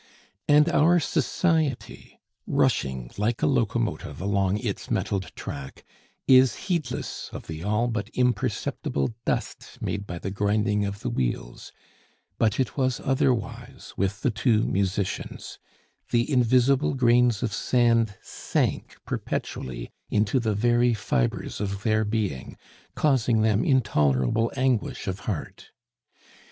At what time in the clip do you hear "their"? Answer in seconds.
21.83-22.03